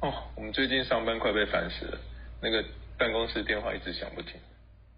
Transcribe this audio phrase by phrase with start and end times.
[0.00, 1.98] 哦，我们最近上班快被烦死了，
[2.40, 2.64] 那个
[2.96, 4.34] 办公室电话一直响不停，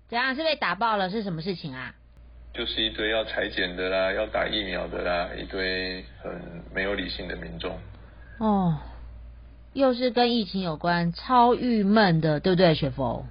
[0.09, 1.09] 怎样是被打爆了？
[1.09, 1.95] 是什么事情啊？
[2.53, 7.79] 就是一堆要裁剪的啦，要打疫苗的啦，一堆很没有理性的民众。
[8.39, 8.79] 哦，
[9.73, 13.25] 又是跟疫情有关，超郁闷的，对不对，雪峰？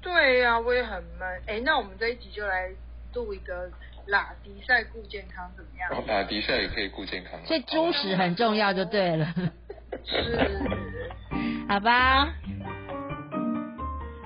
[0.00, 1.42] 对呀、我也很闷。
[1.46, 2.70] 哎，那我们这一集就来
[3.14, 3.70] 录一个
[4.06, 5.90] 拉迪赛顾健康怎么样？
[5.90, 7.44] 然后打迪赛也可以顾健康啊。
[7.46, 9.34] 所以猪食很重要，就对了。
[10.04, 11.10] 是，
[11.68, 12.28] 好吧，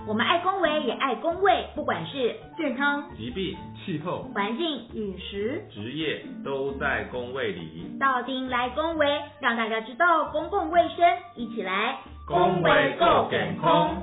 [0.06, 7.96] 我们爱公维也爱公卫，不管是健康、疾病、气候、环境、饮食，职业都在公卫里。
[7.98, 9.06] 到丁来公维，
[9.40, 14.02] 让大家知道公共卫生，一起来公维够健康。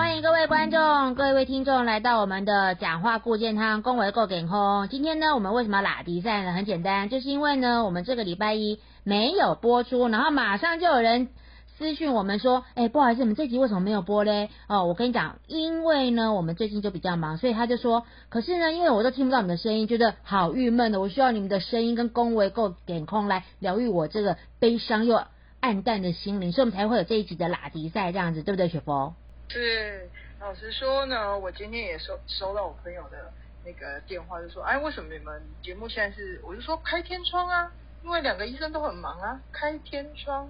[0.00, 4.88] 欢迎各位观众、各位听众来到我们的讲话顾健康，恭维够给空。
[4.88, 6.54] 今天呢，我们为什么要拉迪赛呢？
[6.54, 11.28] 很简单，就是因为呢，我们这个礼拜一没有播出，然后马上就有人
[11.76, 14.48] 私讯我们说，哎、不好意思，我们这集为什么没有播嘞？
[14.68, 25.20] 哦，我跟你讲，因为呢，我们最近就比较忙，所以他就说，可是呢，因为我都听不到你们的声音，觉得好郁闷的，我需要你们的声音跟恭维够给空来疗愈我这个悲伤又
[25.60, 29.12] 暗淡的心灵，所以我们才会有这一集的拉迪赛这样子，对不对，雪峰？
[29.50, 30.08] 是。
[30.40, 33.30] 老实说呢，我今天也收收到我朋友的
[33.62, 36.40] 那个电话，就说，哎，为什么你们节目现在是？
[36.42, 37.70] 我就说开天窗啊，
[38.02, 40.48] 因为两个医生都很忙啊，开天窗。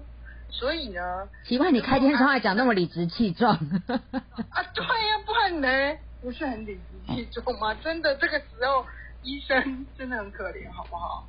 [0.49, 3.53] 所以呢，奇怪，你开天窗还讲那么理直气壮。
[3.91, 5.97] 啊，对呀、不然呢？
[6.21, 7.73] 不是很理直气壮吗？
[7.83, 8.85] 真的，这个时候
[9.23, 11.27] 医生真的很可怜，好不好？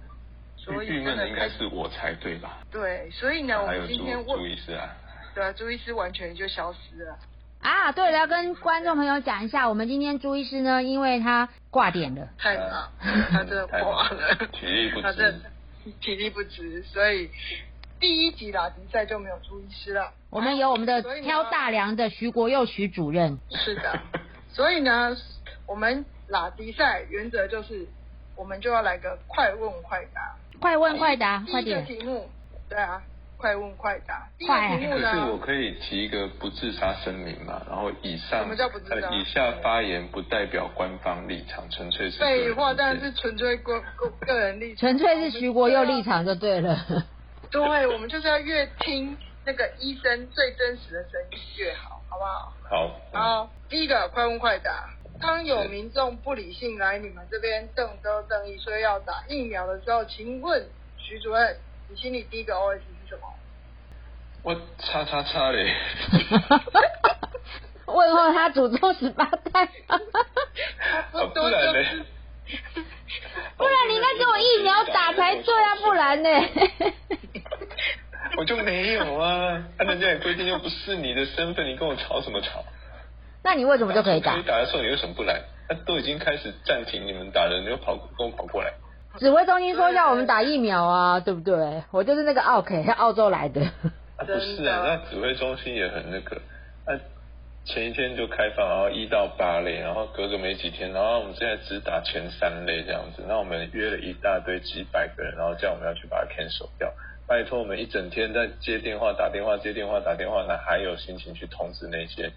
[0.56, 2.58] 所以郁闷的应该是我才对吧？
[2.70, 4.94] 对，所以呢，我们今天问朱，医师啊，
[5.34, 7.18] 对啊，朱医师完全就消失了。
[7.62, 12.90] 啊，对了，要跟观众朋友讲一下，我们今天朱医师呢，因为他挂点了，太忙，
[13.30, 15.40] 他真的挂了，体力不支他真
[16.00, 17.30] 体力不支，所以
[18.00, 20.12] 第一集拉迪赛就没有朱医师了。
[20.30, 23.38] 我们有我们的挑大梁的徐国佑徐主任。
[23.50, 24.00] 是的，
[24.50, 25.16] 所以呢，
[25.66, 27.86] 我们拉迪赛原则就是，
[28.36, 30.36] 我们就要来个快问快答。
[30.60, 31.84] 快问快答，第一个快点！
[31.84, 32.28] 题目，
[32.68, 33.02] 对啊，
[33.42, 34.28] 快问快答。
[34.38, 37.60] 第一个快题目可是我，可以提一个不自杀声明嘛？
[37.68, 46.86] 然后以上什么叫不自杀呃以下发言不代表官方立场，纯粹是废话，意见当然是纯粹个个个人立场，纯粹是徐国佑立场就对了。
[47.50, 52.52] 对，我们就是要越听那个医生最真实的声音越好，好不好？
[52.70, 53.00] 好。
[53.12, 54.88] 嗯好，第一个快问快答。
[55.20, 60.66] 当有民众不理性来你们这边瞪遮瞪义说要打疫苗的时候，请问
[60.96, 61.56] 徐主任，
[61.88, 62.82] 你心里第一个 OS 是
[63.12, 63.28] 什么？
[64.42, 65.74] 我叉叉叉嘞，
[67.86, 69.98] 问候他祖宗十八代，啊
[71.12, 72.04] 不然呢？
[73.56, 76.28] 不然你应该给我疫苗打才对啊，不然呢？
[78.38, 82.64] 我就没有啊，那人家也规定又不是你的身份，你跟我吵什么吵？
[83.44, 84.42] 那你为什么就可以打可以？
[84.42, 85.40] 打的时候你为什么不来？
[85.68, 88.72] 那都已经开始暂停你们打了，你又跑跟我跑过来？
[89.18, 91.82] 指挥中心说要我们打疫苗啊，对不对？
[91.90, 93.60] 我就是那个澳 K， 澳洲来的。
[93.62, 96.40] 啊，不是啊， 那指挥中心也很那个，
[96.86, 96.98] 那、
[97.64, 106.92] 前一天就开放，然后一到八类，然后隔个没几天，然后我们现在只打前三类这样子，那我们约了一大堆几百个人，然后叫我们要去把它 cancel 掉。
[107.28, 112.32] 拜托我们一整天在接电话、打电话、接电话、打电话，那还有心情去通知那些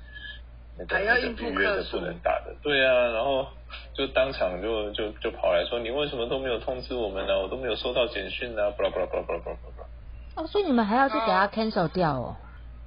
[0.78, 2.56] 那个那个还要预约的不能打的？
[2.62, 3.48] 对啊，然后
[3.94, 10.44] 就当场就就就跑来说，你为什么都没有通知我们呢、我都没有收到简讯啊，巴拉巴拉巴拉巴拉巴拉巴拉。
[10.44, 12.36] 哦，所以你们还要去给他 cancel 掉哦。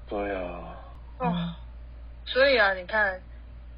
[0.08, 0.76] 对啊。
[1.18, 1.54] 哦，
[2.26, 3.20] 所以啊，你看，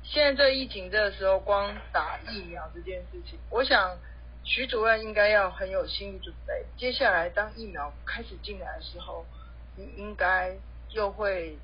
[0.03, 3.97] 现在这疫情这个时候，光打疫苗这件事情，我想
[4.43, 6.67] 徐主任应该要很有心理准备。
[6.77, 9.25] 接下来当疫苗开始进来的时候，
[9.77, 10.53] 你应该
[10.91, 11.57] 又会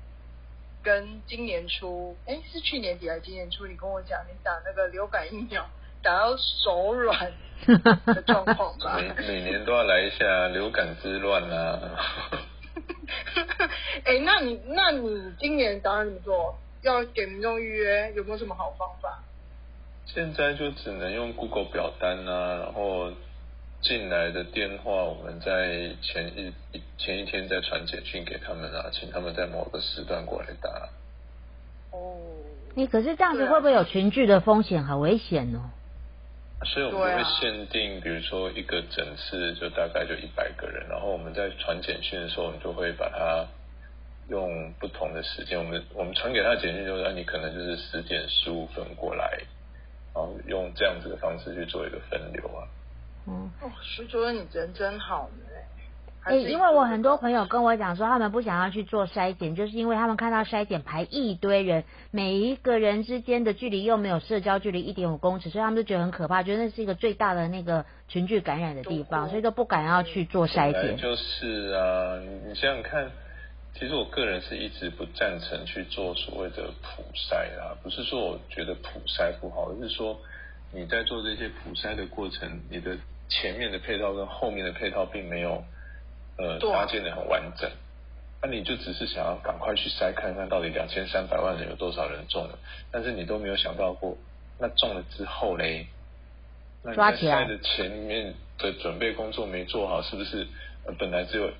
[0.87, 3.67] 跟今年初，哎，是去年底还是今年初？
[3.67, 5.67] 你跟我讲，你打那个流感疫苗
[6.01, 7.33] 打到手软
[8.05, 8.97] 的状况吧？
[8.97, 11.81] 每每年都要来一下流感之乱啊！
[14.05, 16.57] 哎、那你那你今年打算怎么做？
[16.83, 19.21] 要给民众预约，有没有什么好方法？
[20.05, 23.11] 现在就只能用 Google 表单啊，然后
[23.81, 30.89] 进来的电话，我们在前一一前一天再传简讯给他们啊，请他们在某个时段过来打。
[31.91, 32.17] 哦，
[32.75, 34.83] 你可是这样子会不会有群聚的风险？
[34.83, 35.69] 好危险哦。
[36.65, 43.45] 所以我们会限定，比如说一个诊次就大概就一百个人，然后我们在传简讯的时候，我们就会把它
[44.27, 49.39] 用不同的时间，我们我们传给他的简讯就是，啊你可能就是十点十五分过来，
[50.15, 52.65] 然后用这样子的方式去做一个分流啊。
[53.27, 55.43] 嗯，哦，徐主任，你人真好呢。
[56.23, 70.97] 哎、因为我很多朋友跟我讲说，他们不想要去做筛检，就是因为他们看到筛检排一堆人，每一个人之间的距离又没有社交距离一点五公尺，所以他们就觉得很可怕，觉得那是一个最大的那个群聚感染的地方，所以都不敢要去做筛检。
[70.97, 73.09] 就是啊，你你想想看，
[73.73, 80.19] 其实我个人是一直不赞成去做所谓的普筛啦，不是说我觉得普筛不好，而是说
[80.73, 82.97] 你在做这些普筛的过程，你的
[83.29, 85.63] 前面的配套跟后面的配套并没有
[86.37, 87.69] 呃搭建的很完整。
[88.39, 92.59] 那、你就只是想要赶快去筛看看到底两千三百万人有多少人中了，
[92.91, 94.15] 但是你都没有想到过，
[94.59, 95.87] 那中了之后嘞，
[96.83, 100.47] 那筛的前面的准备工作没做好，是不是？
[100.85, 101.51] 呃，本来只有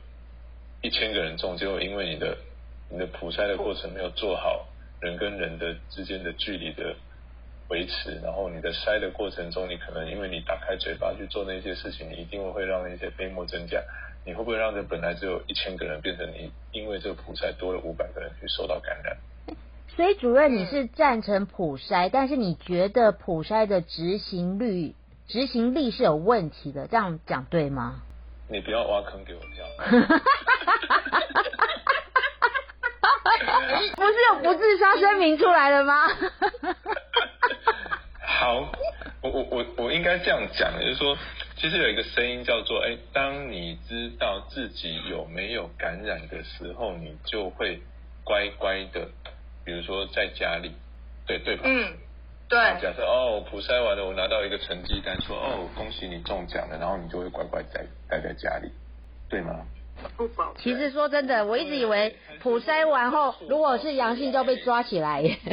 [0.81, 2.37] 一千个人中，结果因为你的
[2.89, 4.67] 你的普筛的过程没有做好，
[5.01, 6.95] 人跟人的之间的距离的
[7.69, 13.81] 维持，然后你的筛的过程中，你可能因为你打开嘴巴去做那些事情，你一定会让那些飞沫增加。
[14.25, 19.17] 你会不会让这本来只有一千个人变成你因为这个普筛多了五百个人去受到感染？
[19.95, 24.95] 所以主任你是赞成普筛，但是你觉得普筛的执行率、
[25.27, 28.01] 执行力是有问题的，这样讲对吗？
[28.51, 29.65] 你不要挖坑给我跳。
[33.95, 36.07] 不是有不自杀声明出来了吗？
[38.39, 38.71] 好，
[39.21, 41.17] 我我我我应该这样讲，就是说，
[41.55, 47.81] 其实有一个声音叫做，哎，当你知道自己有没有感染的时候，你就会
[48.23, 49.09] 乖乖的，
[49.65, 50.71] 比如说在家里，
[51.25, 51.63] 对对吧？
[51.65, 51.97] 嗯，
[52.47, 58.69] 对，啊假设哦，普筛完了，我拿到一个成绩单，说哦，恭喜你中奖了，然后你就会乖乖待待在家里，
[59.29, 59.65] 对吗？
[60.15, 65.39] 不保其实说真的，我一直以为普筛完后，如果是阳性就要被抓起来耶。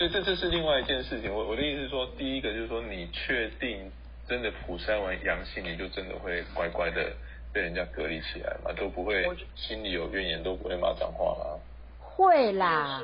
[0.00, 1.30] 对，这这是另外一件事情。
[1.30, 3.92] 我我的意思是说，第一个就是说，你确定
[4.26, 7.12] 真的普筛完阳性，你就真的会乖乖的
[7.52, 9.22] 被人家隔离起来吗，都不会
[9.54, 11.60] 心里有怨言，都不会骂脏话啦。
[11.98, 13.02] 会啦，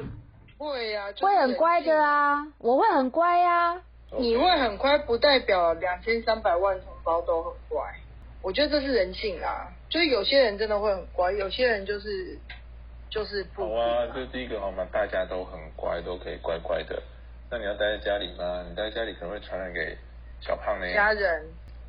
[0.57, 3.83] 会呀、就是会很乖的啊，我会很乖啊。
[4.19, 7.79] 你会很乖，不代表两千三百万同胞都很乖。
[8.41, 12.39] 我觉得这是人性啦，就是有些人真的会很乖，有些人就是
[13.11, 13.65] 就是不。
[13.65, 17.03] 好啊，这第一个好嘛，大家都很乖，都可以乖乖的。
[17.51, 18.65] 那你要待在家里吗？
[18.69, 19.97] 你待在家里可能会传染给
[20.41, 20.93] 小胖呢。
[20.93, 21.47] 家人，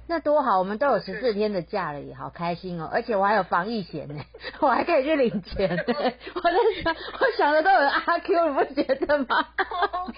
[0.08, 2.88] 那多好，我们都有十四天的假了，也好开心哦！
[2.94, 4.24] 而且我还有防疫险呢，
[4.62, 5.84] 我还可以去领钱呢。
[5.88, 9.48] 我在想，我想的都很阿 Q，你不觉得吗？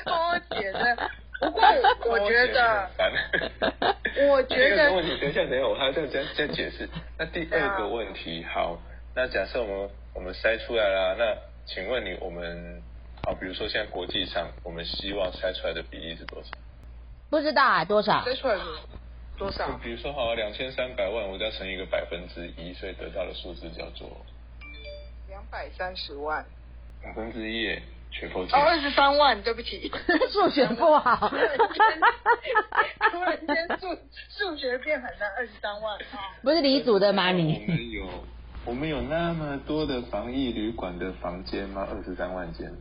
[0.04, 1.10] 超姐的。
[1.40, 1.64] 不过
[2.10, 2.90] 我觉得，
[4.28, 6.90] 我觉得个问题，等一下，等一下，我还要再再再解释。
[7.18, 8.78] 那第二个问题，好，
[9.16, 12.82] 那假设我们我们筛出来了，那请问你，我们
[13.24, 16.50] 好，比如说现在国际上，我们希望筛出来的比例是多少？
[17.30, 18.24] 不知道啊，多少？
[18.24, 18.62] 筛出来是
[19.38, 19.80] 多少？
[19.84, 24.10] 比如说好，两千三百万，我再乘以一个百分之一，所以得到的数字叫做
[25.28, 26.46] 两百三十万。
[27.04, 28.60] 百分之一耶，全破解哦，。
[28.60, 29.92] 二十三万，对不起。
[30.32, 31.36] 数学不好突。
[31.36, 31.58] 然间，
[33.12, 33.98] 突然间数
[34.30, 36.36] 数学变很难，二十三万啊！
[36.42, 37.32] 不是李组的吗？
[37.32, 38.06] 你我你们有
[38.66, 41.88] 我们有那么多的防疫旅馆的房间吗？
[41.90, 42.72] 二十三万间。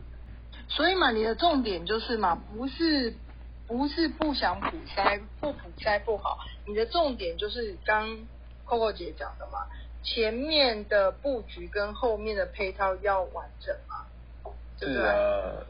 [0.67, 3.15] 所以嘛，你的重点就是嘛，不是
[3.67, 6.37] 不是不想普筛，不普筛不好，
[6.67, 8.07] 你的重点就是刚
[8.67, 9.65] Coco 姐讲的嘛，
[10.03, 14.05] 前面的布局跟后面的配套要完整嘛？
[14.79, 15.11] 是啊，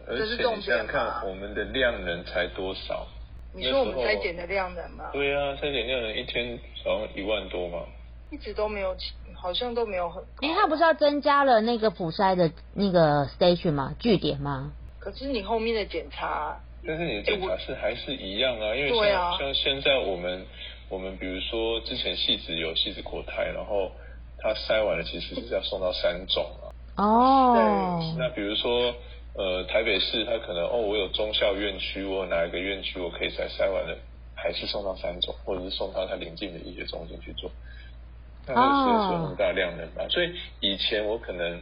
[0.07, 3.07] 而这是重且你想想看，我们的量能才多少？
[3.53, 7.85] 你说我们那时候筛检的量能吗，对啊，筛检量能一天好像一万多嘛。
[8.31, 8.95] 一直都没有，
[9.33, 10.29] 好像都没有很高。
[10.41, 13.95] 因为他不是要增加了那个普筛的那个 station 吗？
[13.99, 14.71] 据点吗？
[14.99, 20.45] 可是你后面的检查，但是你的检查是还是一样啊，因为像像现在我们
[20.89, 23.91] 我们比如说之前戏子有戏子国台，然后
[24.37, 26.69] 他筛完了其实是要送到三种啊。
[27.01, 28.93] 哦，那比如说
[29.33, 33.97] 呃台北市他可能哦我有中校院区，我有哪一个院区我可以筛筛完了，
[34.35, 37.49] 还是送到三种，或者是送到他邻近的医学中心去做。
[38.53, 40.07] 那会是有那么大量能吧？
[40.09, 41.61] 所以以前我可能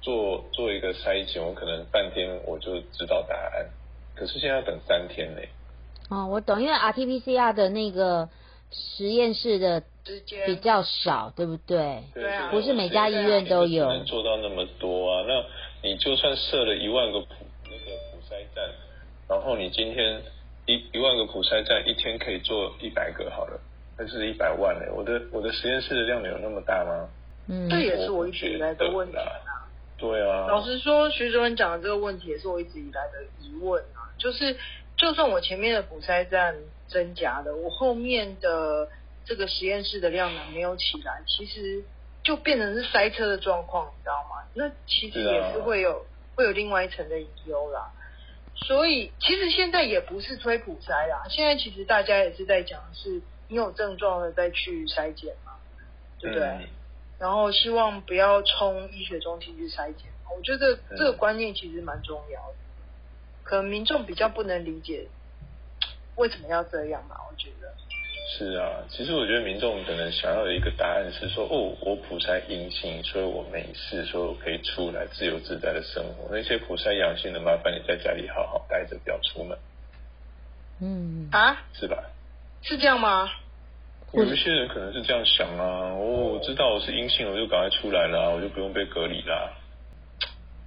[0.00, 3.66] 做做一个筛检，我可能半天我就知道答案，
[4.14, 5.40] 可是现在要等三天呢。
[6.08, 8.28] 哦，我懂，因为 RT-PCR 的那个
[8.70, 9.82] 实验室的
[10.46, 12.02] 比较少，对不对？
[12.14, 15.24] 对啊不是每家医院都有不能做到那么多啊。
[15.26, 17.26] 那你就算设了一万个普
[17.64, 18.64] 那个普筛站，
[19.28, 20.22] 然后你今天
[20.66, 23.60] 一一万个普筛站一天可以做一百个好了，
[23.98, 24.92] 那是一百万呢。
[24.94, 27.08] 我的我的实验室的量能有那么大吗？
[27.48, 29.24] 嗯，这也是我一直以来的问题啊。
[29.98, 34.56] 对啊，老实说，徐主任讲的这个问题也是我一直以来的疑问啊，就是
[34.96, 36.54] 就算我前面的补筛站
[36.86, 38.88] 增加了，我后面的
[39.24, 41.82] 这个实验室的量能没有起来，其实
[42.22, 44.46] 就变成是塞车的状况，你知道吗？
[44.52, 47.90] 那其实也是会有会有另外一层的隐忧啦。
[48.54, 55.52] 所以其实现在也不是推普筛啦，现在其实大家也是在讲是你有症状了再去筛检嘛，
[56.20, 56.68] 对不对？
[57.18, 60.04] 然后希望不要冲医学中心去筛检，
[60.36, 62.54] 我觉得这个观念其实蛮重要的。
[63.42, 65.06] 可能民众比较不能理解
[66.16, 67.72] 为什么要这样嘛，我觉得。
[68.36, 76.28] 是啊，其实我觉得民众可能想要的一个答案是说，哦，我普筛阴性，所以我没事，所以我可以出来自由自在的生活。
[76.30, 79.56] 那些普筛阳性的，麻烦你在家里好好待着，不要出门。
[80.80, 81.28] 嗯。
[81.30, 81.62] 啊？
[81.72, 82.02] 是吧？
[82.62, 83.30] 是这样吗？
[84.12, 89.52] 有一些人可能是这样想啊，哦，我知道我是阴性，我就赶快出来了，我就不用被隔离啦。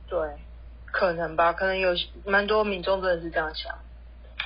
[0.07, 0.19] 对，
[0.91, 3.73] 可能吧，可能有蛮多民众真的是这样想。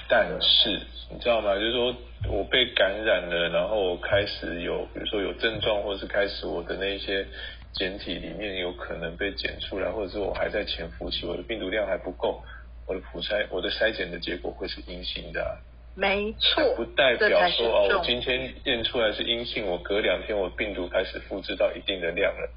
[0.07, 0.81] 但是
[1.11, 1.55] 你知道吗？
[1.55, 1.95] 就是说
[2.29, 7.25] 我被感染了，然后我开始有，比如说有症状，或者是开始我的那些
[7.73, 12.43] 检体里面有可能被检出来，或者是我还在潜伏期，我的病毒量还不够，
[12.87, 15.57] 我的普筛我的筛检的结果会是阴性的。
[15.95, 16.75] 没错。
[16.75, 22.49] 不代表说哦，我今天验出来是阴性，我隔两天我病毒开始复制到一定的量了，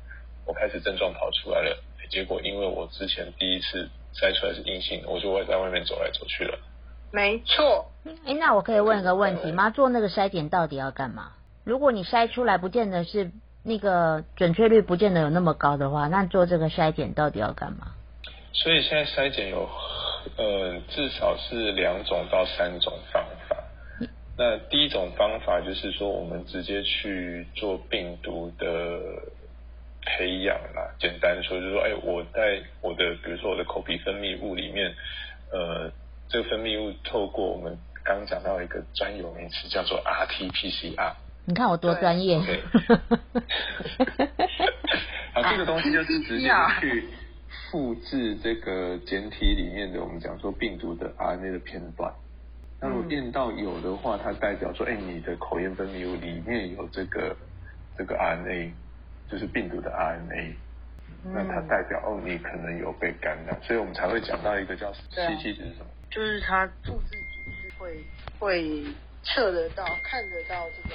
[0.47, 1.77] 我开始症状跑出来了，
[2.11, 6.59] 结果因为我之前第一次筛出来是阴性，我就会在外面走来走去了。
[7.13, 7.93] 没错，
[8.27, 9.71] 哎，那我可以问一个问题吗？
[9.71, 11.33] 做那个筛检到底要干嘛？
[11.65, 13.31] 如果你筛出来不见得是
[13.63, 17.93] 那个准确率不见得有那么高的话，那做这个筛检到底要干嘛？
[18.53, 19.69] 所以现在筛检有
[20.37, 23.57] 呃至少是两种到三种方法。
[24.39, 29.01] 那第一种方法就是说，我们直接去做病毒的
[30.03, 30.95] 培养啦。
[30.99, 34.95] 简单说就是说，哎，我在我的比如说我的口鼻分泌物里面，
[35.53, 35.91] 呃。
[36.29, 41.15] 这个分泌物透过我们刚讲到一个专有名词叫做 RT-PCR。
[41.45, 42.41] 你看我多专业。
[42.45, 42.61] 对。
[45.33, 46.49] 好，这个东西就是直接
[46.81, 47.09] 去
[47.71, 52.13] 复制这个简体里面的我们讲说病毒的 RNA 的片段。
[52.81, 57.37] 那如果验到有的话，它代表说，哎，你的口咽分泌物里面有这个
[57.97, 58.71] 这个 RNA，
[59.31, 60.55] 就是病毒的 RNA。
[61.33, 65.87] 那它代表哦，你可能有被感染，所以我们才会讲到一个叫 CT 值是什么？
[66.11, 68.05] 就是它复制组是会
[68.39, 68.85] 会
[69.25, 70.95] 测得到、看得到这个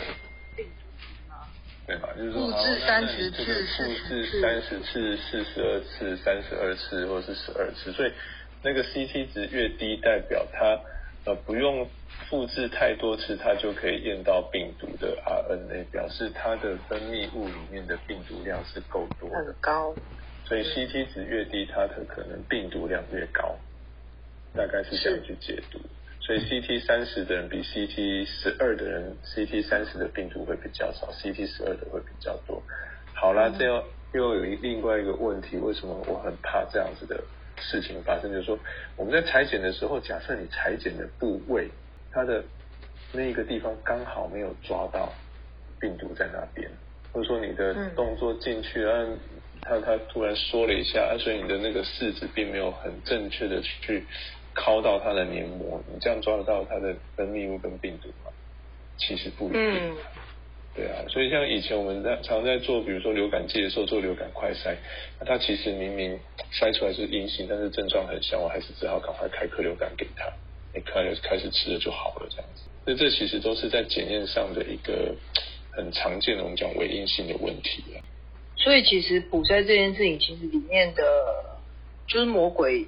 [0.56, 1.48] 病毒吗？
[1.92, 2.10] 对吧？
[2.18, 8.14] 就是说，复制三十次、复制三十次、四十二次、三十二次，或者是十二次，所以
[8.64, 10.80] 那个 CT 值越低，代表它
[11.26, 11.90] 呃不用
[12.30, 19.94] 复制太多次，它就可以验到病毒的 RNA，表示它的分泌物里面的病毒量是够多的，很高。
[20.46, 23.58] 所以 CT 值越低，它的可能病毒量越高。
[24.54, 25.80] 大概是这样去解读，
[26.24, 32.62] 所以 CT 三十的人比 CT 十二的人，CT 三十的病毒会比较少，CT 十二的会比较多。
[33.14, 37.24] 好啦，这样又有一另外一个问题，为什么我很怕这样子的
[37.58, 38.32] 事情发生？
[38.32, 38.58] 就是说
[38.96, 41.70] 我们在裁剪的时候，假设你裁剪的部位，
[42.12, 42.44] 它的
[43.12, 45.12] 那个地方刚好没有抓到
[45.80, 46.70] 病毒在那边，
[47.12, 49.18] 或者说你的动作进去，然后
[49.64, 54.06] 他他突然缩了一下，所以你的那个试纸并没有很正确的去。
[54.56, 58.32] 敲到它的黏膜，你这样抓得到它的分泌物跟病毒吗？
[58.98, 59.96] 其实不一定。
[60.74, 64.76] 对啊，所以像以前我们在常在做，比如说流感季的时候做流感快筛，
[65.20, 66.18] 那它其实明明
[66.54, 70.32] 筛出来是阴性，但是症状很像，我还是只好赶快开颗流感给他，
[70.74, 72.62] 你开了开始吃了就好了这样子。
[72.86, 75.14] 那这其实都是在检验上的一个
[75.72, 78.00] 很常见的我们讲伪阴性的问题啊。
[78.56, 81.04] 所以其实补筛这件事情，其实里面的
[82.08, 82.88] 就是魔鬼。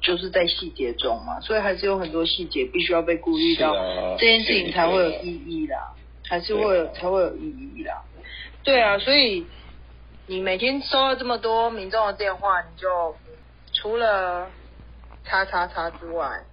[0.00, 3.74] 就是在细节中嘛，所以还是有很多细节必须要被顾虑到，
[4.16, 5.94] 这件事情才会有意义啦，
[6.28, 8.02] 还是会有才会有意义啦。
[8.62, 9.46] 对啊，所以
[10.26, 13.14] 你每天收到这么多民众的电话，你就
[13.72, 14.50] 除了
[15.24, 16.44] 叉叉叉之外，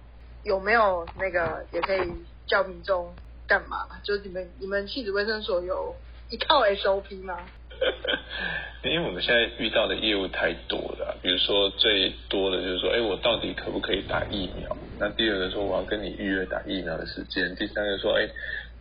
[0.44, 2.00] 有没有那个也可以
[2.46, 3.14] 叫民众
[3.46, 3.86] 干嘛？
[4.04, 5.94] 就是你们你们气质卫生所有
[6.30, 7.38] 一套 SOP 吗？
[8.84, 14.76] 因为我们现在遇到的业务太多了，比如说最多的就是说，哎，我到底可不可以打疫苗？
[14.98, 17.54] 那第二个说，我要跟你预约打疫苗的时间。
[17.56, 18.28] 第三个说，哎，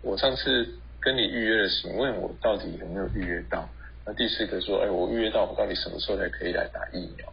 [0.04, 0.68] 我上次
[1.02, 3.68] 跟你预约了，请问我到底有没有预约到？
[4.06, 7.28] 那第四个说，哎，我预约到，我到底什么时候才可以来打疫苗？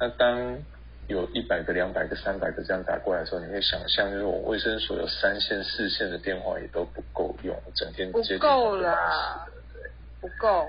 [0.00, 0.58] 那当
[1.08, 9.82] 有一百个、两百个、三百个这样打过来的时候，你会想象，就是我卫生所有三线、四线的电话也都不够用，整天接不够啦，对，
[10.20, 10.66] 不够。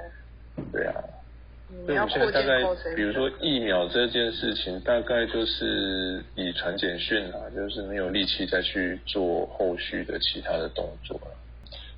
[0.72, 0.94] 对啊，
[1.86, 11.38] 所以我们现在大概，比如说疫苗这件事情，大概就是以传简讯啊，就是没有力气再去做后续的其他的动作了。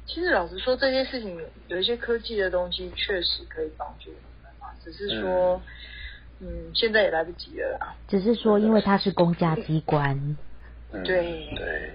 [0.06, 5.62] 其实老实说，这些事情有一些科技的东西确实可以帮助我们嘛，只是说，
[6.40, 7.96] 嗯，现在也来不及了啦。
[8.08, 10.18] 只是说，因为它是公家机关。
[10.18, 10.38] 嗯
[11.06, 11.94] 对对，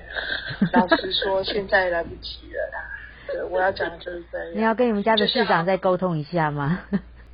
[0.72, 2.95] 老实说，现在来不及了啦。
[3.26, 4.54] 对，我要讲的就是这样。
[4.54, 6.80] 你要跟你们家的市长再沟通一下吗？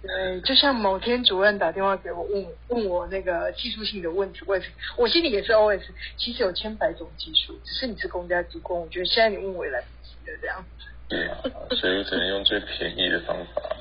[0.02, 5.82] 对， 就像某天主任打电话给我，问问我那个技术性的问题，我也是，我心里也是 OS，
[6.16, 10.64] 其实有千百种技术，只是你是公家机关，我觉得现在你问我也来不及了，这样。
[11.08, 11.38] 对啊，
[11.70, 13.76] 所以我只能用最便宜的方法了。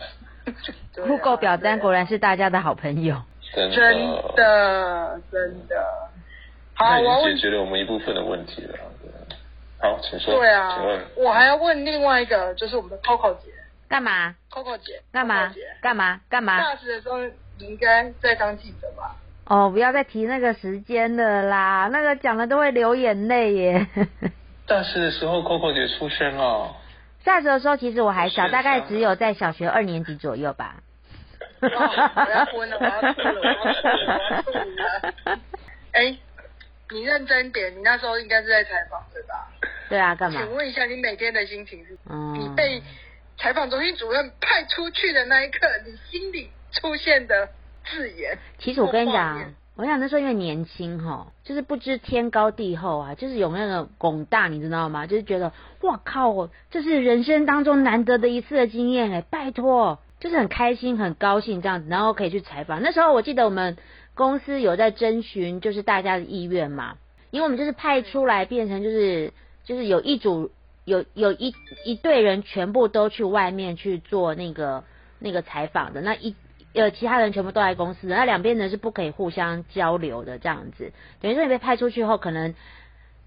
[0.94, 3.22] 对啊 Google 表单果然是大家的好朋友。
[3.54, 3.96] 真的，真
[4.36, 5.76] 的真的。
[6.74, 8.76] 好，那已我解决了我们一部分的问题了。
[9.82, 10.36] 对好，请说。
[10.36, 13.52] 对啊请问，，我还要问另外一个，就是我们的 Coco 姐
[13.90, 15.54] 干嘛？，Coco 姐干嘛？
[15.82, 16.22] 干嘛？
[16.30, 16.60] 干嘛？
[16.60, 17.18] 大四的时候
[17.58, 19.16] 你应该在当记者吧？
[19.48, 23.88] 哦，不要再提那个时间了啦，那个讲了都会流眼泪耶。
[24.66, 26.76] 大四的时候，Coco 姐出生了。
[27.26, 30.76] 下时的时候，其实我还小，大概只有在小学二年级左右吧。
[31.62, 34.52] 哦我要昏了，我要吐了，我要吐了，我要吐
[35.30, 35.40] 了。
[35.94, 36.18] 哎，
[36.92, 39.48] 你认真点，你那时候应该是在采访对吧？
[39.90, 40.42] 对啊，干嘛？
[40.42, 41.98] 请问一下，你每天的心情是？
[42.10, 42.82] 嗯你被
[43.38, 47.50] 采访中心主任派出去的那一刻，你心里出现的
[47.86, 48.38] 字眼。
[48.60, 55.08] 其实我跟你讲面，我想那时候因为年轻哈，就是不知天高地厚啊，就是有那个拱大，你知道吗？
[55.08, 62.84] 就是觉得哇靠，这是人生当中难得的一次的经验哎，拜托，就是很开心很高兴这样子，然后可以去采访。
[62.84, 63.78] 那时候我记得我们
[64.22, 66.98] 公司有在征询，就是大家的意愿嘛，
[67.32, 70.52] 因为我们就是派出来变成就是就是有一组
[70.86, 74.84] 有有一一队人全部都去外面去做那个
[75.18, 76.36] 那个采访的，那一
[76.76, 82.54] 呃其他人全部都在公司，那两边呢是不可以互相交流的这样子，等于说你被派出去后，可能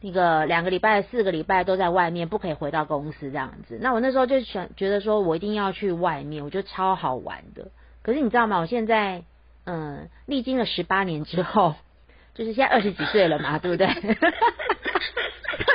[0.00, 3.78] 那个两个礼拜、四个礼拜都在外面，不可以回到公司这样子。
[3.80, 7.72] 那我那时候就想觉得说我一定要去外面，我觉得超好玩的。
[8.02, 8.58] 可是你知道吗？
[8.58, 9.24] 我现在
[9.64, 11.74] 嗯历经了十八年之后，
[12.34, 13.86] 就是现在二十几岁了嘛， 对不对？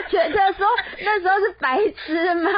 [0.09, 0.65] 觉得说
[1.01, 2.49] 那时候是白痴吗？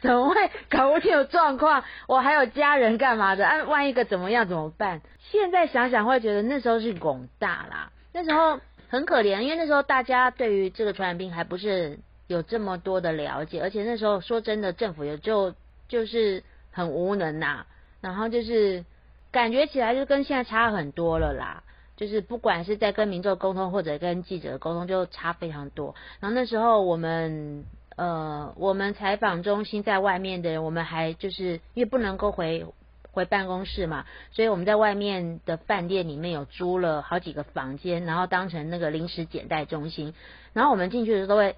[0.00, 1.82] 怎么会搞不清楚状况？
[2.06, 3.46] 我还有家人干嘛的？
[3.46, 5.00] 啊，万一个怎么样怎么办？
[5.30, 15.54] 现在想想会觉得那时候是拱大啦，那时候很可怜，因为那时候大家对于这个传染病还不是有这么多的了解，而且那时候说真的，政府也就
[15.88, 17.64] 就是很无能呐、
[18.02, 18.84] 然后就是
[19.32, 21.62] 感觉起来就跟现在差很多了啦。
[21.96, 25.96] 就是不管是在跟民众沟通或者跟记者沟通，就差非常多。
[26.20, 27.64] 然后那时候我们
[27.96, 32.64] 呃，我们采访中心在外面的人，我们还就是因为不能够回
[33.10, 40.14] 回办公室嘛，所以我们在外面的饭店里面有租了好几个房间，然后当成那个临时检代中心。
[40.52, 41.56] 然后我们进去的时候都会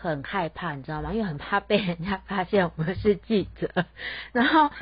[0.00, 1.12] 很害怕，你知道吗？
[1.12, 3.70] 因为很怕被人家发现我们是记者，
[4.32, 4.70] 然后。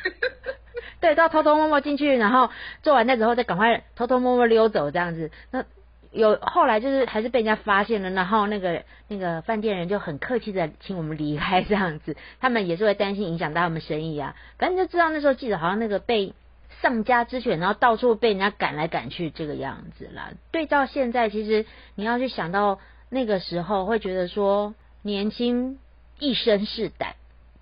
[1.01, 2.51] 对，都要偷偷摸摸进去，然后
[2.83, 5.31] 做完那之后再赶快偷偷摸摸溜走这样子。
[5.51, 5.65] 那
[6.11, 12.17] 有后来就是还是被人家发现了，然后那个那个饭店人就很客气的请我们离开这样子。
[12.41, 14.37] 他们也是会担心影响到他们生意啊。
[14.59, 16.35] 反正就知道那时候记者好像那个被
[16.83, 20.31] 丧家之犬，然后到处被人家赶来赶去这个样子啦。
[20.51, 24.75] 对到现在，其实你要去想到那个时候，会觉得说
[25.07, 25.79] 年轻
[26.19, 27.14] 一身是胆。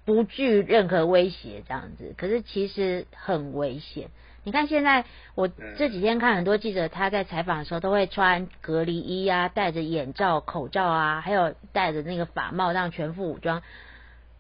[0.07, 4.11] 不惧任何威胁这样子，可是其实很危险。
[4.43, 13.63] 你看现在，我这几天看很多记者，他在采访的时候都会穿隔离衣啊，戴着眼罩、口罩啊，还有戴着那个法帽，让全副武装。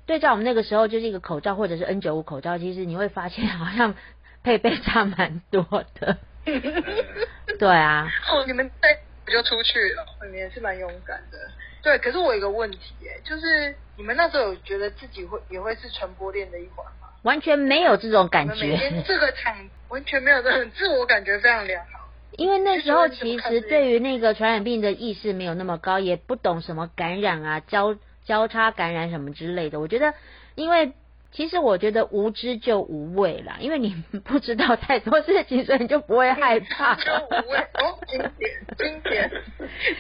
[0.04, 3.94] 对照我们那个时候，就是一个口罩或者是 N 九五口罩，其实你会发现好像
[4.42, 5.64] 配备差蛮多
[5.94, 6.18] 的。
[7.58, 11.38] 对啊，哦，你们带我就出去了，你们也是蛮勇敢的。
[11.84, 17.08] 对，可是我有一个问题，哎，就是你们那时候有觉得自己会也会是传播链的一环吗？
[17.22, 19.02] 完全没有这种感觉。
[19.06, 19.54] 这个场
[19.90, 22.08] 完全没有这种自我感觉非常良好。
[22.38, 29.78] 因为那时候其实对于那个传染病的意识没有那么高，也不懂什么感染啊、交交叉感染什么之类的。
[29.78, 30.14] 我觉得，
[30.54, 30.92] 因为
[31.34, 33.92] 其实我觉得无知就无畏啦，因为你
[34.24, 36.94] 不知道太多事情，所以你就不会害怕。
[36.94, 39.30] 就无畏哦，经典，经典，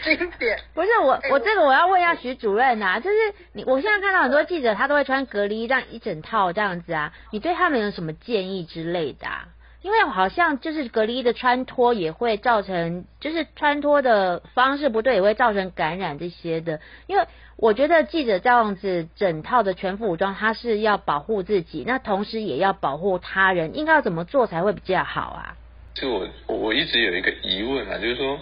[0.04, 0.60] 经典。
[0.74, 3.16] 不是我哎，我这个我要问一下徐主任啊，就是
[3.52, 9.48] 你，我现在看到很多记者他都会穿隔离衣这样一整套这样子啊，你对他们有什么建议之类的啊？
[9.82, 16.80] 因为好像就是隔离衣的穿脱也会造成，就是穿脱的方式不对也会造成感染这些的。
[17.06, 25.56] 因为我觉得记者这样子整套的全副武装，他是要保护自己，那同时也要保护他人，应该要怎么做才会比较好啊？
[25.94, 28.38] 就我我一直有一个疑问啊，就是说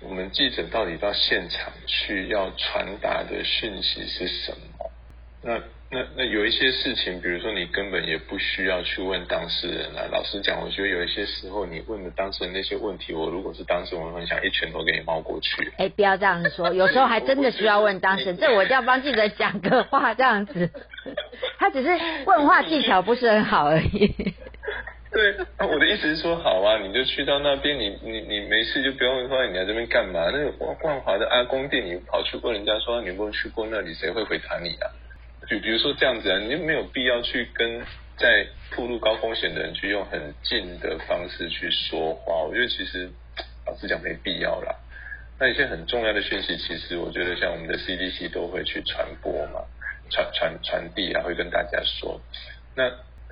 [0.00, 4.90] 我们记者到底到现场去要传达的讯息是什么？
[5.42, 5.60] 那
[5.94, 10.08] 那那有一些事情，比如说你根本也不需要去问当事人啊。
[10.10, 15.70] 老实讲，我觉得有一些时候你问的当事人那些问题，我如果是当事人，我很想一拳头给你猫过去。
[15.76, 18.38] 哎，不要这样子说，有时候还真的需要问当事人。
[18.38, 20.70] 这我一定要帮记者讲个话，这样子，
[21.58, 21.90] 他只是
[22.24, 24.08] 问话技巧不是很好而已。
[25.12, 30.30] 对，我的意思是说，好啊，你就去到那边，你你你没事就不用说你来这边干嘛？
[30.32, 30.50] 那个
[30.82, 34.88] 万华的阿公店，你跑去问人家说你有没有去过那里，谁会回答你啊？
[35.48, 37.82] 比比如说这样子啊，你就没有必要去跟
[38.16, 42.44] 在铺路高风险的人去用很近的方式去说话。
[42.44, 43.10] 我觉得其实
[43.66, 44.76] 老实讲没必要啦。
[45.40, 49.64] 那一些很重要的讯息，其实我觉得像我们的 CDC 都会去传播嘛，
[50.10, 52.20] 传传传递啊，会跟大家说。
[52.76, 52.88] 那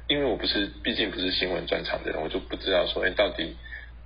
[0.08, 3.56] 因为我不是，毕竟不是新闻专场的人，我就不知道说，哎，到底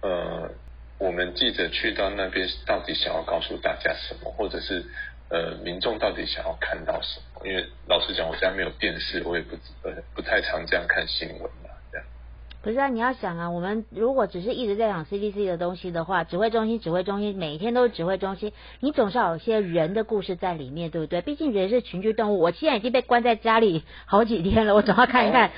[0.03, 0.51] 呃，
[0.99, 4.85] 我们记者去到那边到底想要告诉大家什么，或者是。
[5.31, 7.34] 呃，民众到底想要看到什么？
[7.45, 12.07] 因为老实讲，我家没有电视，我也不呃不太常这样看新闻嘛，这样。
[12.63, 21.21] 不是啊，你要想啊，我们如果只是一直在讲 CDC 的东西的话，指挥中心、指挥中心，每一天都是指挥中心，你总是要有一些人的故事在里面，对不对？
[21.21, 22.41] 毕竟人是群居动物。
[22.41, 25.51] 我现在已经被关在家里好几天了，我总要看一看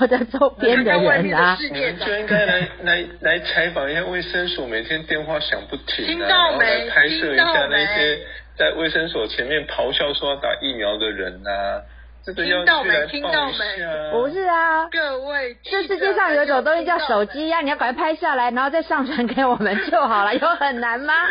[0.00, 1.58] 我的周边的人啊。
[1.60, 8.26] 你们就应该来来来采访一下卫生署，每天电话响不停啊，然后来拍摄一下那些。
[8.56, 11.82] 在卫生所前面咆哮说要打疫苗的人呐，
[12.24, 14.10] 这个要去来报一下。
[14.10, 21.12] 不是啊，各位，这世界上有一种东西叫手机呀，你要赶快拍下来，然后再上传给我们就好了，有很难吗？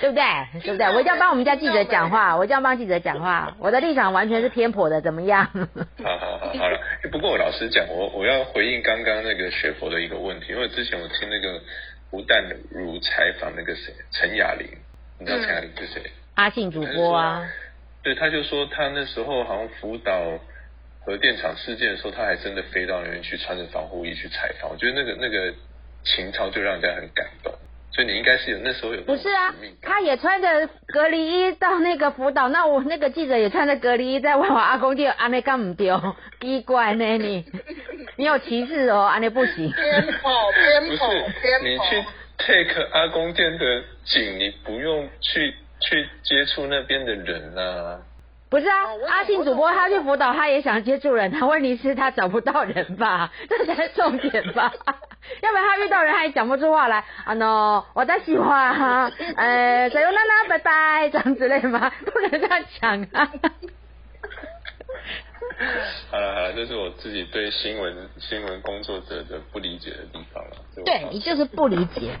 [0.00, 0.24] 对不对？
[0.62, 0.86] 对不对？
[0.86, 5.46] 我一定要帮我们家记者讲话，我一定要帮记者讲话，我的立场完全是偏颇的，怎么样？
[6.02, 6.80] 好好好，好了。
[7.12, 11.60] 不过我老实讲，我我要回应刚刚那个学佛的一个问题，因为之前我听那个。
[12.12, 14.68] 吴淡如采访那个谁陈雅玲，
[15.18, 16.10] 你知道陈雅玲是谁？
[16.34, 17.48] 阿信主播啊。
[18.02, 20.40] 对，他就说他那时候好像辅导
[21.04, 24.70] 核电厂事件的时候，他还真的飞到那边去，穿着防护衣去采访。
[24.70, 25.54] 我觉得那个那个
[26.02, 27.54] 情操就让人家很感动。
[27.92, 29.54] 所以你应该是有那时候有不是啊？
[29.82, 36.00] 他也穿着隔离衣到那个辅导，那我那个记者也穿着隔离衣在问我阿公店，阿内干唔丢，
[36.40, 37.44] 奇怪呢你，
[38.16, 39.72] 你有歧视哦，阿内不行。
[39.72, 42.04] 偏跑偏跑偏你去
[42.38, 48.00] take 阿公店的景，你不用去去接触那边的人呐。
[48.50, 48.74] 不是啊，
[49.08, 54.72] 阿信主播他去辅导，他也想接触人，他问题是他找不到人吧， 这才是重点吧。
[55.42, 61.92] 要不然他遇到人他也讲不出话来啊喏，我在喜欢哈，呃，加油娜娜，拜拜，这样之类吗？
[62.04, 63.30] 不能这样讲啊。
[66.10, 70.50] 好了好了，这是我自己对新闻新闻工作者的不理解的地方了。
[70.84, 72.16] 对你就是不理解。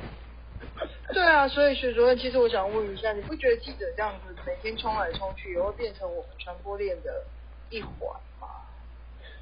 [1.12, 7.24] 对啊，所以徐主任，其实我想问一下，你不觉得记者这样子每天冲来冲去，也会变成我们传播链的
[7.70, 7.92] 一环
[8.40, 8.48] 吗？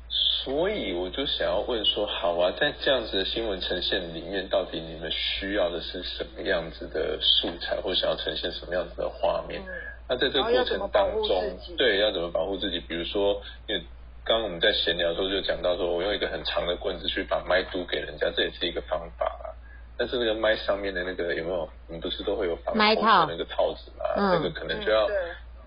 [0.08, 9.62] 所以我就想要问说，好啊，在这样子的新闻呈现里面，到底你们需要的是什么样子的素材，或想要呈现什么样子的画面？
[10.08, 12.80] 那在这个过程当中，对，要怎么保护自己？
[12.80, 13.82] 比如说，因为
[14.24, 19.52] 刚刚我们在闲聊的时候就讲到说，我用一个很长的棍子去把麦嘟给人家，这也是一个方法啊。
[19.98, 21.68] 但是那个麦上面的那个有没有？
[21.88, 24.04] 你不是都会有防麦套那个套子嘛？
[24.16, 25.08] 那个可能就要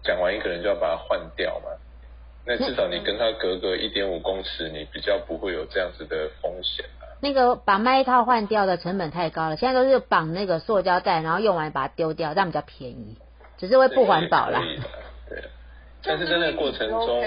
[0.02, 1.70] 讲完一个人就要把它换掉嘛。
[2.46, 7.06] 那至少你跟他隔个一点五公尺，你比较不会有这样子的风险啊。
[7.20, 13.18] 那个把麦套换掉的成本太高了，现在都是绑那个塑胶袋，然后用完把它丢掉，这样比较便宜，
[13.58, 14.64] 只是会不环保啦。
[15.30, 15.44] 对，
[16.04, 17.22] 但是在那个过程中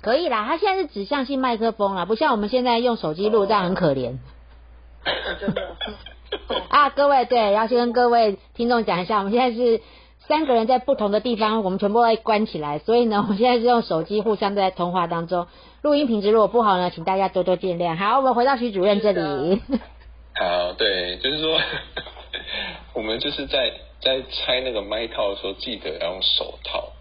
[0.00, 0.44] 可以啦。
[0.44, 4.18] 它现在是指向性麦克风啦，不像我们现在用手机录，这样很可怜。
[5.38, 5.76] 真的。
[6.68, 9.82] 啊，各位，对，要先跟各位听众讲一下，我们现在是
[10.26, 15.46] 三个人在不同的地方，我们全部会关起来，所以呢，我们现在是用手机互相在通话当中，
[15.82, 17.96] 录音品质如果不好呢，请大家多多见谅。
[17.96, 19.60] 好，我们回到徐主任这里。
[20.34, 21.60] 好， 对，就是说，
[22.94, 26.92] 我们就是在在拆那个麦套的时候，记得要用手套，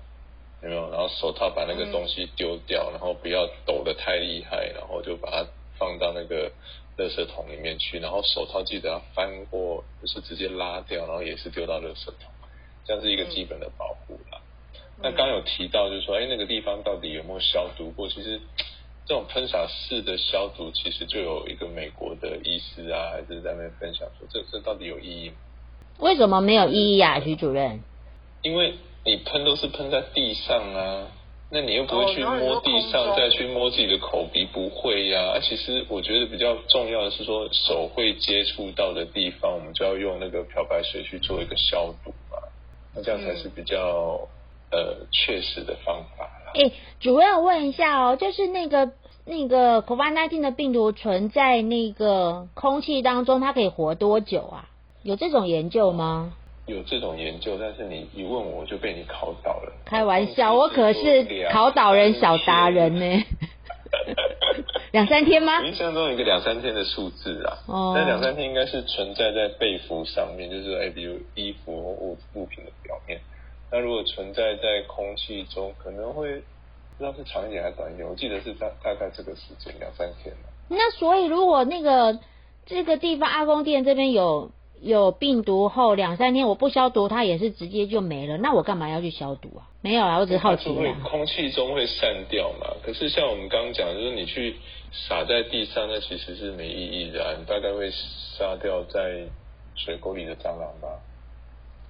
[0.63, 0.89] 有没有？
[0.91, 5.45] 然后手套把那个东西丢掉，然后不要抖得太厉害，然后就把它
[5.79, 6.51] 放到那个。
[7.01, 12.31] 垃圾桶里面去，然后手套记得要翻过，就是直接拉掉，然后也是丢到垃圾桶，
[12.85, 14.39] 这样是一个基本的保护啦。
[15.01, 18.07] 那刚有提到，就是说，哎，那个地方到底有没有消毒过？
[18.07, 18.39] 其实
[19.07, 25.35] 这种喷洒式的消毒，其实就有一个美国的医师啊，还是在那边分享说，这这到底有意义吗？
[25.99, 27.81] 为什么没有意义啊，徐主任？
[28.43, 31.07] 因为你喷都是喷在地上啊。
[31.53, 35.37] 那你又不会去摸地上，再去摸自己的口鼻，不会呀。
[35.41, 42.37] 其实我觉得比较重要的是说，手会接触到的地方，我们就要用那个漂白水去做一个消毒嘛。
[42.95, 44.29] 那这样才是比较
[44.71, 46.53] 呃确实的方法啦。
[46.55, 48.91] 哎，主任问一下哦，就是那个
[49.25, 54.69] 那个 COVID-19 的病毒存在那个空气当中，它可以活多久啊？
[55.03, 56.33] 有这种研究吗？
[56.71, 59.73] 有这种研究，但是你一问我就被你考倒了。
[59.85, 63.23] 开玩笑，我可是考倒人小达人呢。
[64.91, 65.61] 两三天吗？
[65.67, 67.57] 印象中有一个两三天的数字啊。
[67.67, 67.93] 哦。
[67.95, 73.19] 那两三天应该是存在在被服上面，就是哎，比如衣服或物物品的表面。
[73.71, 76.41] 那如果存在在空气中，可能会
[76.97, 78.07] 不知道是长一点还是短一点。
[78.07, 80.33] 我记得是大大概这个时间两三天
[80.69, 82.19] 那所以如果那个
[82.65, 84.51] 这个地方阿公店这边有。
[84.81, 88.37] 有病毒后两三天我不消毒，它也是直接就没了。
[88.37, 89.69] 那我干嘛要去消毒啊？
[89.81, 90.95] 没有啊，我只是好奇啊。
[91.03, 92.65] 空气中会散掉嘛？
[92.83, 94.57] 可是像我们刚刚讲，就是你去
[94.91, 97.37] 撒在地上，那其实是没意义的。
[97.39, 99.27] 你大概会杀掉在
[99.75, 100.87] 水沟里的蟑螂吧？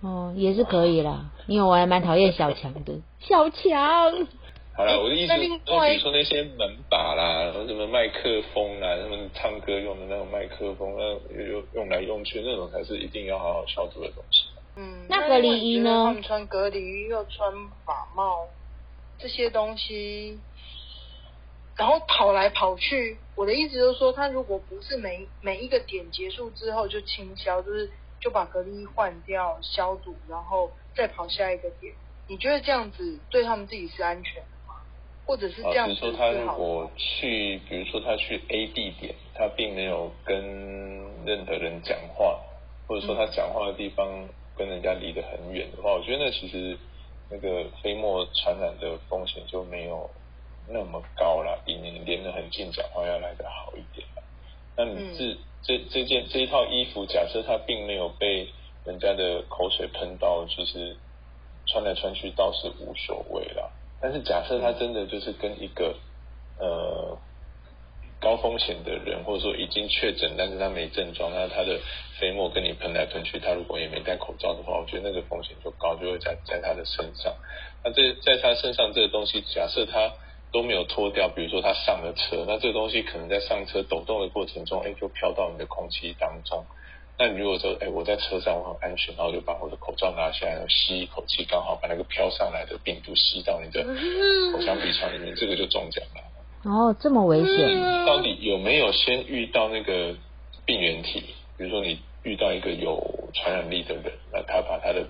[0.02, 1.32] 哦，也是可以啦。
[1.48, 4.28] 因为我还蛮讨厌小强的， 小强。
[4.74, 14.46] 好了，我的意思，就比如说那些门把啦，然后什么麦克风啦，他们唱歌用的那种麦克风，那用用来用去那种才是一定要好好消毒的东西。
[14.78, 16.06] 嗯，那隔离衣呢？
[16.08, 17.52] 他们穿隔离衣又穿
[17.86, 18.48] 法帽
[19.20, 20.40] 这些东西，
[21.76, 23.18] 然后跑来跑去。
[23.36, 31.94] 我的意思就是说，他如果不是每每一个点结束之后就清消，就是就把隔离衣换掉、消毒，然后再跑下一个点，
[32.28, 34.42] 你觉得这样子对他们自己是安全？
[35.26, 40.38] 或者是这样，比如说他如果去，比如说他去 A 地点，他并没有跟
[41.26, 42.40] 任何人讲话，
[42.88, 46.78] 或者说他讲话的地方跟人家离得很远的话，我觉得那其实
[47.30, 50.10] 那个飞沫传染的风险就没有
[50.68, 54.24] 那么高了，比你连得很近讲话要来得好一点了。
[54.76, 58.50] 那你这这这件这一套衣服，假设它并没有被
[58.84, 60.98] 人家的口水喷到，就是
[61.68, 63.72] 穿来穿去倒是无所谓了。
[64.02, 65.96] 但是假设他真的就是跟一个
[66.60, 67.18] 呃
[68.20, 71.80] 高风险的人，或者说已经确诊，但是他没症状，那他的
[72.20, 77.36] 飞沫跟你喷来喷去，他如果也没戴口罩的话，我觉得那个风险就高，就会在在他的身上。
[77.84, 80.14] 那这在他身上这个东西，假设他
[80.52, 86.66] 都没有脱掉，比如说他上了车，那这个东西可能在上车抖动的过程中，哎，就飘到你的空气当中。
[87.18, 93.84] 那你如果说，哎，我在车上我很安全，然后就把我的口罩拿下来，吸一口气，刚好把那个飘上来的病毒吸到你的
[94.52, 96.22] 口腔鼻腔里面，这个就中奖了。
[96.64, 98.06] 哦，这么危险？
[98.06, 100.16] 到底有没有先遇到那个
[100.66, 101.20] 病原体？
[101.58, 105.06] 比如说你遇到一个有传染力的人，那他把他的。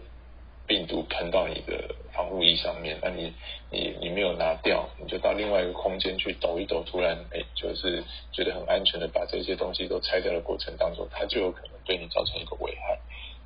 [0.72, 3.34] 病毒喷到你的防护衣上面，那你
[3.70, 12.98] 你你没有拿掉，你就到另外一个空间去抖一抖，突然哎，就是觉得很安全的把这些东西都拆掉的过程当中，它就有可能对你造成一个危害。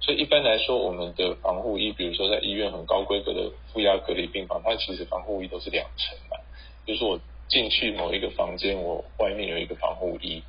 [0.01, 6.37] 所以一般来说，我们的防护衣，比如说在医院很高规格的负压隔离病房，它其实防护衣都是两层嘛，
[6.85, 10.43] 就是我进去某一个房间，我外面有一个防护衣，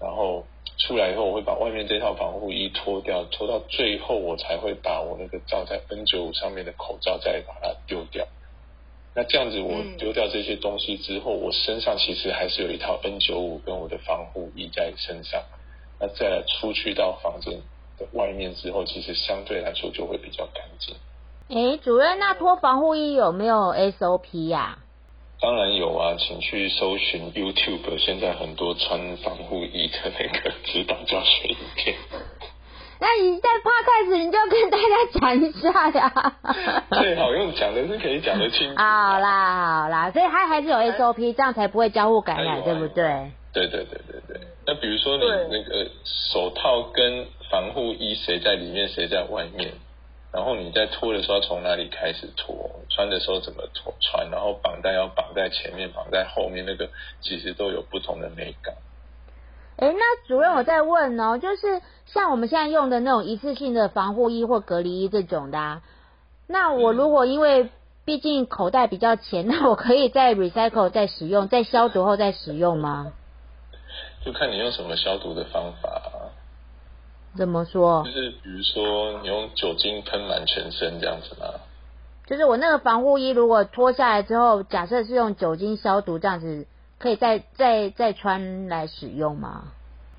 [0.00, 0.44] 然后。
[0.78, 8.26] 出来以后，我会把外面这套防护衣脱掉，脱到最后，我才会把我那个罩在 N95 上面的口罩再把它丢掉。
[9.14, 15.42] 那这样子，我丢掉这些东西之后，我身上其实还是有一套 N95 跟我的防护衣在身上。
[15.98, 17.54] 那再来出去到房间
[17.98, 20.94] 的外面之后，其实相对来说就会比较干净。
[21.48, 24.78] 哎，主任，那脱防护衣有没有 SOP 呀？
[25.40, 31.94] 当然有啊，请去搜寻 YouTube，现在很多穿防护衣的那个指导教学影片。
[32.98, 36.36] 那你在趴开始，你就跟大家讲一下呀。
[36.98, 38.76] 最好用讲的是可以讲得清楚。
[38.80, 43.30] 好啦好啦，所以它还是有 SOP，这样才不会交互感染，对不对？
[43.52, 44.40] 对对对对对。
[44.66, 45.90] 那比如说你那个
[46.32, 49.72] 手套跟防护衣，谁在里面，谁在外面？
[50.32, 52.70] 然后你在脱的时候从哪里开始脱？
[52.90, 54.30] 穿的时候怎么脱穿？
[54.30, 58.74] 然后绑带要绑在前面，绑在后面，那个其实都有不同的美感。
[59.76, 65.80] 哎，那主任我在问哦，就是像我们现在用的那种一次性的防护衣或隔离衣这种的，
[66.46, 67.70] 那我如果因为
[68.04, 73.12] 毕竟口袋比较浅，那我可以再 recycle 再使用，再消毒后再使用吗？
[74.24, 76.02] 就看你用什么消毒的方法。
[77.36, 78.02] 怎么说？
[78.04, 81.46] 就是比如说，你用酒精喷满全身这样子吗？
[82.26, 86.66] 就是我那个防护衣，如果脱下来之后，假设是用酒精消毒这样子，
[86.98, 89.72] 可以再再再穿来使用吗？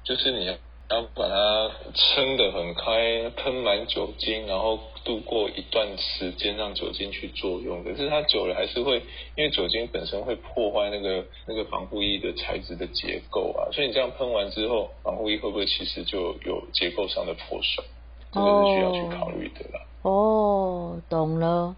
[0.03, 0.53] 就是你要。
[0.89, 7.82] 要把它撑得很开，喷满酒精，然后度过一段时间，让酒精去作用。
[7.86, 8.98] 可是它久了还是会，
[9.38, 13.72] 因为酒精本身会破坏那个那个防护衣的材质的结构啊。
[13.72, 17.86] 所以你这样喷完之后，防护衣会不会其实就有结构上的破损？
[18.34, 19.86] 这个是需要去考虑的啦。
[20.02, 21.78] 哦，懂了。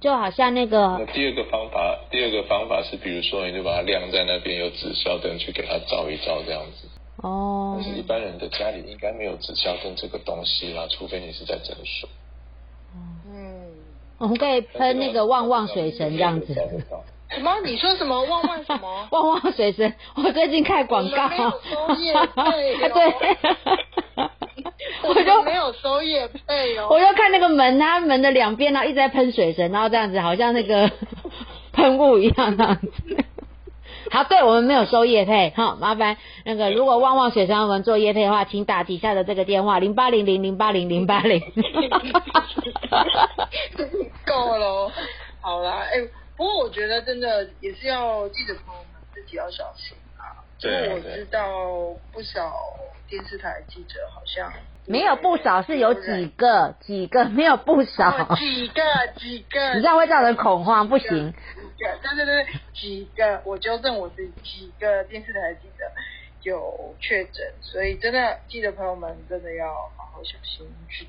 [0.00, 6.88] 就好像那个那第二个方法，第二个方法是，比如说你就把它晾在那边，有纸消灯去给它照一照，这样子。
[7.22, 12.08] 哦但，是一般人的家里应该没有纸消灯这个东西啦，除非你是在诊所。
[14.18, 16.54] 嗯，我们可以喷那个旺旺水神这样子。
[17.30, 17.52] 什么？
[17.64, 18.22] 你说什么？
[18.24, 19.08] 旺旺什么？
[19.10, 21.28] 旺旺水神，我最近看广告。
[21.28, 23.36] 没有收业配哦 对，
[25.02, 26.88] 我 我就没有收业费哦。
[26.90, 30.90] 我就看那个门，它门的两边，然后一直在喷水神，然后这样子好像那个
[31.72, 33.23] 喷雾一样这样子。
[34.14, 41.42] 好，对我们没有收业配，哈，麻烦那个如果旺旺水神要我们做业配的话，请打底下的这个电话零八零零零八零零八零。
[44.24, 44.92] 够了哦，
[45.40, 45.98] 好啦，哎、
[46.36, 51.40] 不过我觉得真的也是要记者朋友们自己要小心啊，因对啊为我知道
[52.12, 52.52] 不少
[53.08, 54.52] 电视台记者好像
[54.86, 58.10] 没有不少，是有几个，几个没有不少。
[58.28, 58.82] 哦，几个
[59.16, 61.34] 几个， 你这样会造成恐慌，不行。
[61.76, 65.90] 对对对，几个，我纠正我自己，几个电视台记者
[66.42, 71.08] 有确诊，所以真的记者朋友们真的要好好小心自己，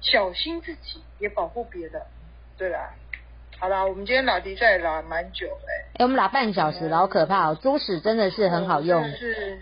[0.00, 2.00] 小心自己，也保护别人。
[2.56, 2.94] 对啦，
[3.58, 7.58] 好啦，我们今天拉迪赛也拉蛮久哎、哎、我们拉半小时老，可怕哦！
[7.60, 9.02] 猪屎真的是很好用。
[9.10, 9.60] 是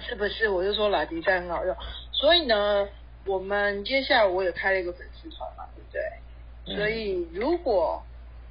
[0.00, 0.48] 是不是？
[0.48, 1.76] 我就说拉迪赛很好用，
[2.12, 2.88] 所以呢，
[3.26, 6.02] 我们接下来我也开了一个粉丝团嘛，对不对？
[6.66, 8.02] 嗯所以如果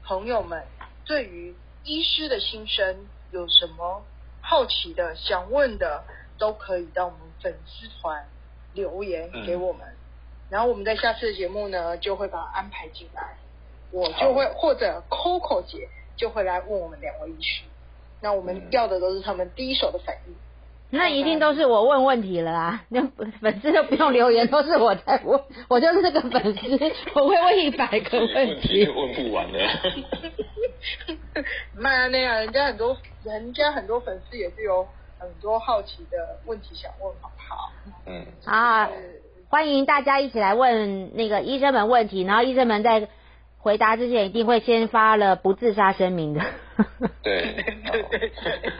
[0.07, 0.63] 朋友们
[1.03, 4.05] 对于医师的心声有什么
[4.41, 6.05] 好奇的、想问的，
[6.37, 8.25] 都可以到我们粉丝团
[8.73, 9.85] 留言给我们，
[10.49, 13.35] 然后我们在下次的节目呢就会把它安排进来，
[13.91, 17.63] 我就会或者 Coco 姐就会来问我们两位医师，
[18.21, 20.33] 那我们要的都是他们第一手的反应。
[20.89, 23.05] 那一定都是我问问题了啦，那
[23.41, 26.61] 粉丝都不用留言，都是我在问，我就是这个粉丝，
[27.13, 28.87] 我会问一百个问问题。
[28.87, 29.57] 问不完了。
[31.77, 34.87] 那那样，人家很多人家很多粉丝也是有
[35.19, 37.69] 很多好奇的问题想问，好不好？
[38.05, 38.89] 嗯，啊，
[39.49, 43.09] 欢迎大家一起来问那个医生们问题，然后医生们在
[43.57, 46.41] 回答之前一定会先发了不自杀声明的。
[47.23, 48.71] 对，对 对 对。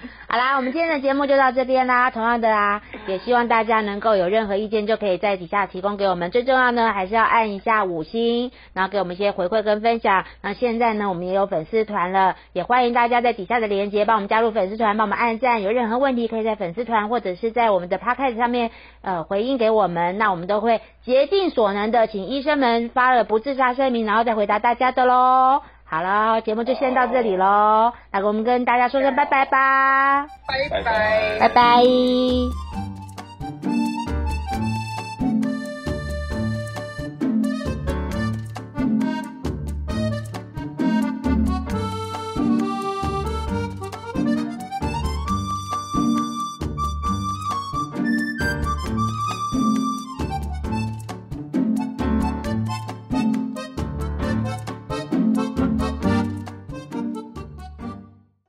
[0.28, 2.10] 好啦，我们今天的节目就到这边啦。
[2.10, 6.30] 同样的啦，也希望大家能够有任何意见，就可以在底下提供给我们。
[6.30, 10.24] 最重要呢，还是要按一下五星，然后给我们一些回馈跟分享。
[10.42, 15.62] 那现在呢，我们也有粉丝团了，也欢迎大家在底下的链接帮我们加入粉丝团，帮我们按赞。
[15.62, 18.70] 有任何问题，可以在粉丝团或者是在我们的 podcast 上面
[19.02, 25.62] 呃回应给我们，那我们都会竭尽所能的，请医生们发了不自杀声明，然后再回答大家的喽。
[25.90, 31.38] 好了，节目就先到这里喽，那我们跟大家说声拜拜吧，拜拜拜。
[31.40, 31.82] 拜拜